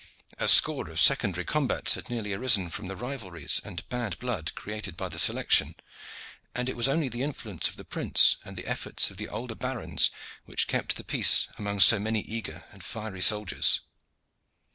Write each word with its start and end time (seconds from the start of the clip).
A 0.39 0.47
score 0.47 0.89
of 0.89 0.99
secondary 0.99 1.45
combats 1.45 1.93
had 1.93 2.09
nearly 2.09 2.33
arisen 2.33 2.71
from 2.71 2.87
the 2.87 2.95
rivalries 2.95 3.61
and 3.63 3.87
bad 3.87 4.17
blood 4.17 4.51
created 4.55 4.97
by 4.97 5.09
the 5.09 5.19
selection, 5.19 5.75
and 6.55 6.67
it 6.67 6.75
was 6.75 6.87
only 6.87 7.07
the 7.07 7.21
influence 7.21 7.67
of 7.69 7.77
the 7.77 7.85
prince 7.85 8.37
and 8.43 8.57
the 8.57 8.65
efforts 8.65 9.11
of 9.11 9.17
the 9.17 9.29
older 9.29 9.53
barons 9.53 10.09
which 10.45 10.65
kept 10.67 10.95
the 10.95 11.03
peace 11.03 11.49
among 11.59 11.81
so 11.81 11.99
many 11.99 12.21
eager 12.21 12.65
and 12.71 12.83
fiery 12.83 13.21
soldiers. 13.21 13.81